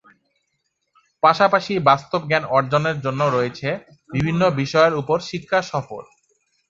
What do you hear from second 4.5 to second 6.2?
বিষয়ের উপর শিক্ষা সফর।